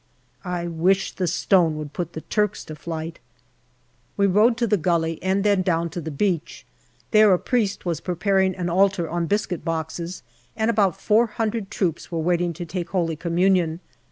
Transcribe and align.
I 0.43 0.65
wish 0.65 1.11
the 1.11 1.27
stone 1.27 1.77
would 1.77 1.93
put 1.93 2.13
the 2.13 2.21
Turks 2.21 2.65
to 2.65 2.75
flight. 2.75 3.19
We 4.17 4.25
rode 4.25 4.57
to 4.57 4.65
the 4.65 4.75
gully, 4.75 5.21
and 5.21 5.43
then 5.43 5.61
down 5.61 5.79
on 5.81 5.89
to 5.91 6.01
the 6.01 6.09
beach; 6.09 6.65
there 7.11 7.31
a 7.35 7.37
priest 7.37 7.85
was 7.85 8.01
preparing 8.01 8.55
an 8.55 8.67
altar 8.67 9.07
on 9.07 9.27
biscuit 9.27 9.63
boxes, 9.63 10.23
and 10.57 10.71
about 10.71 10.99
four 10.99 11.27
hundred 11.27 11.69
troops 11.69 12.11
were 12.11 12.17
waiting 12.17 12.51
to 12.53 12.65
take 12.65 12.89
Holy 12.89 13.15
Communion. 13.15 13.79